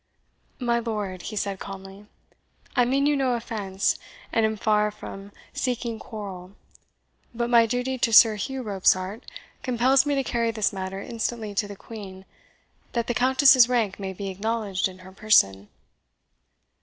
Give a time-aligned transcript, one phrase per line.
[0.59, 2.07] "My lord," he said calmly,
[2.75, 3.99] "I mean you no offence,
[4.33, 6.53] and am far from seeking a quarrel.
[7.35, 9.21] But my duty to Sir Hugh Robsart
[9.61, 12.25] compels me to carry this matter instantly to the Queen,
[12.93, 15.69] that the Countess's rank may be acknowledged in her person."